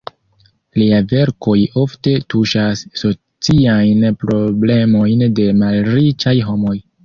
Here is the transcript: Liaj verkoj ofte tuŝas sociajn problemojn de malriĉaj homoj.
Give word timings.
Liaj 0.81 1.01
verkoj 1.11 1.57
ofte 1.81 2.15
tuŝas 2.35 2.83
sociajn 3.03 4.03
problemojn 4.25 5.25
de 5.41 5.49
malriĉaj 5.63 6.39
homoj. 6.51 6.79